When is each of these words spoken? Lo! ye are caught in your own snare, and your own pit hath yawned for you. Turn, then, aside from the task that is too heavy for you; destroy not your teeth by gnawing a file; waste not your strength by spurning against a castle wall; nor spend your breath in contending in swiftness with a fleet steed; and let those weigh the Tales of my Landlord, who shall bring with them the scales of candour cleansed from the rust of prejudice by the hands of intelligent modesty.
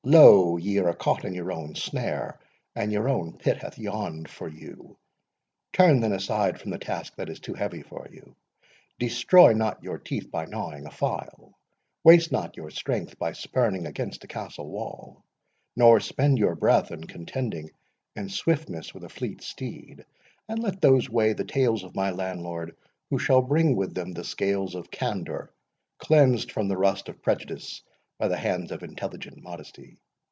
Lo! 0.03 0.57
ye 0.57 0.79
are 0.79 0.95
caught 0.95 1.23
in 1.25 1.33
your 1.35 1.51
own 1.51 1.75
snare, 1.75 2.39
and 2.75 2.91
your 2.91 3.07
own 3.07 3.37
pit 3.37 3.57
hath 3.61 3.77
yawned 3.77 4.27
for 4.27 4.47
you. 4.49 4.97
Turn, 5.73 5.99
then, 5.99 6.11
aside 6.11 6.59
from 6.59 6.71
the 6.71 6.79
task 6.79 7.15
that 7.17 7.29
is 7.29 7.39
too 7.39 7.53
heavy 7.53 7.83
for 7.83 8.07
you; 8.11 8.35
destroy 8.97 9.53
not 9.53 9.83
your 9.83 9.99
teeth 9.99 10.31
by 10.31 10.45
gnawing 10.47 10.87
a 10.87 10.91
file; 10.91 11.53
waste 12.03 12.31
not 12.31 12.57
your 12.57 12.71
strength 12.71 13.19
by 13.19 13.31
spurning 13.31 13.85
against 13.85 14.23
a 14.23 14.27
castle 14.27 14.71
wall; 14.71 15.23
nor 15.75 15.99
spend 15.99 16.39
your 16.39 16.55
breath 16.55 16.89
in 16.89 17.03
contending 17.05 17.69
in 18.15 18.27
swiftness 18.27 18.95
with 18.95 19.03
a 19.03 19.09
fleet 19.09 19.43
steed; 19.43 20.03
and 20.49 20.57
let 20.57 20.81
those 20.81 21.11
weigh 21.11 21.33
the 21.33 21.45
Tales 21.45 21.83
of 21.83 21.95
my 21.95 22.09
Landlord, 22.09 22.75
who 23.11 23.19
shall 23.19 23.43
bring 23.43 23.75
with 23.75 23.93
them 23.93 24.13
the 24.13 24.23
scales 24.23 24.73
of 24.73 24.89
candour 24.91 25.51
cleansed 25.99 26.51
from 26.51 26.67
the 26.69 26.77
rust 26.77 27.07
of 27.07 27.21
prejudice 27.21 27.83
by 28.17 28.27
the 28.27 28.37
hands 28.37 28.71
of 28.71 28.83
intelligent 28.83 29.41
modesty. 29.41 29.97